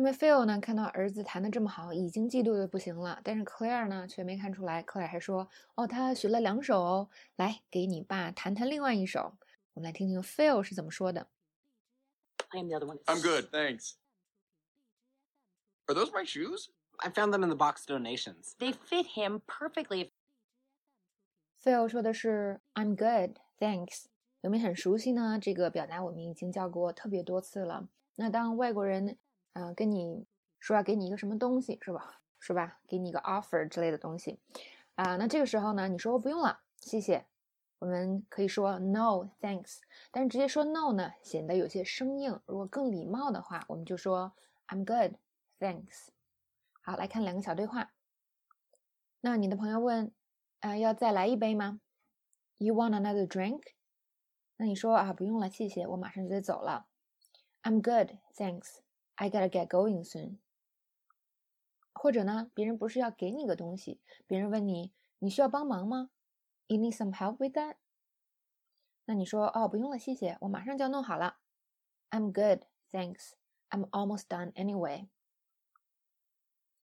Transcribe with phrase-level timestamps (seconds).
[0.00, 3.20] 那么 Phil 呢，看到儿子弹的这么好，已经嫉妒的不行了。
[3.24, 4.80] 但是 Claire 呢，却没看出来。
[4.84, 9.36] Claire 还说：“哦，他学了两首哦，来给你爸弹弹另外一首。”
[9.74, 11.26] 我们来听听 Phil 是怎么说的。
[12.48, 13.00] Playing the other one.
[13.06, 13.94] I'm good, thanks.
[15.88, 16.68] Are those my shoes?
[16.98, 18.54] I found them in the box donations.
[18.60, 20.12] They fit him perfectly.
[21.60, 24.04] Phil 说的是 "I'm good, thanks"，
[24.42, 25.40] 有没有很熟悉呢？
[25.42, 27.88] 这个表达我们已经教过特别多次了。
[28.14, 29.18] 那当外国人
[29.58, 30.24] 嗯，跟你
[30.60, 32.20] 说要给你一个什么东西是吧？
[32.38, 32.78] 是吧？
[32.86, 34.38] 给你一个 offer 之类的东西
[34.94, 35.16] 啊。
[35.16, 37.26] 那这个时候呢，你说不用了，谢谢。
[37.80, 39.78] 我们可以说 no thanks，
[40.12, 42.40] 但是直接说 no 呢，显得有些生硬。
[42.46, 44.32] 如果更礼貌的话，我们就说
[44.68, 45.16] I'm good
[45.58, 46.08] thanks。
[46.82, 47.90] 好，来看两个小对话。
[49.20, 50.12] 那你的朋友问，
[50.60, 51.80] 啊，要再来一杯吗
[52.58, 53.62] ？You want another drink？
[54.56, 56.86] 那你说啊，不用了，谢谢，我马上就得走了。
[57.64, 58.87] I'm good thanks。
[59.20, 60.38] I gotta get going soon。
[61.92, 66.10] 或者呢，别人不是要给你个东西，别人问你，你需要帮忙吗
[66.68, 67.74] ？You need some help with that？
[69.06, 71.38] 那你说，哦，不用了，谢谢，我马上就要弄好了。
[72.10, 73.32] I'm good, thanks.
[73.70, 75.08] I'm almost done anyway。